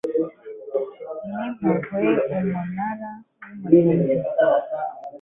[1.27, 3.09] n impuhwe umunara
[3.69, 4.15] w umurinzi